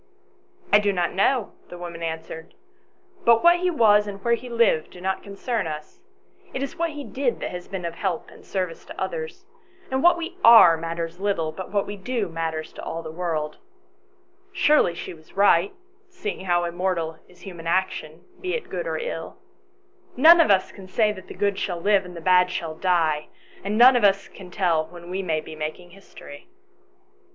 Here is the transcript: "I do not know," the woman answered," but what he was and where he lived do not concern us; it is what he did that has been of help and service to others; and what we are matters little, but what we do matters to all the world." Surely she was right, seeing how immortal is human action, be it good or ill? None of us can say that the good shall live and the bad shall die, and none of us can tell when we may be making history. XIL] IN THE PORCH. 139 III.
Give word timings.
"I 0.73 0.79
do 0.79 0.91
not 0.91 1.13
know," 1.13 1.51
the 1.69 1.77
woman 1.77 2.01
answered," 2.01 2.55
but 3.23 3.43
what 3.43 3.59
he 3.59 3.69
was 3.69 4.07
and 4.07 4.19
where 4.25 4.33
he 4.33 4.49
lived 4.49 4.89
do 4.89 4.99
not 4.99 5.21
concern 5.21 5.67
us; 5.67 6.01
it 6.55 6.63
is 6.63 6.75
what 6.75 6.89
he 6.89 7.03
did 7.03 7.39
that 7.39 7.51
has 7.51 7.67
been 7.67 7.85
of 7.85 7.93
help 7.93 8.27
and 8.31 8.43
service 8.43 8.83
to 8.85 8.99
others; 8.99 9.45
and 9.91 10.01
what 10.01 10.17
we 10.17 10.37
are 10.43 10.75
matters 10.75 11.19
little, 11.19 11.51
but 11.51 11.69
what 11.71 11.85
we 11.85 11.97
do 11.97 12.29
matters 12.29 12.73
to 12.73 12.83
all 12.83 13.03
the 13.03 13.11
world." 13.11 13.59
Surely 14.51 14.95
she 14.95 15.13
was 15.13 15.37
right, 15.37 15.71
seeing 16.09 16.45
how 16.45 16.63
immortal 16.63 17.19
is 17.27 17.41
human 17.41 17.67
action, 17.67 18.25
be 18.41 18.55
it 18.55 18.69
good 18.69 18.87
or 18.87 18.97
ill? 18.97 19.37
None 20.17 20.41
of 20.41 20.49
us 20.49 20.71
can 20.71 20.87
say 20.87 21.11
that 21.11 21.27
the 21.27 21.35
good 21.35 21.59
shall 21.59 21.79
live 21.79 22.05
and 22.05 22.17
the 22.17 22.21
bad 22.21 22.49
shall 22.49 22.73
die, 22.73 23.27
and 23.63 23.77
none 23.77 23.95
of 23.95 24.03
us 24.03 24.27
can 24.29 24.49
tell 24.49 24.87
when 24.87 25.11
we 25.11 25.21
may 25.21 25.41
be 25.41 25.55
making 25.55 25.91
history. 25.91 26.09
XIL] 26.25 26.41
IN 26.41 26.47
THE 26.47 26.47
PORCH. 26.47 26.47
139 26.47 27.17
III. 27.17 27.27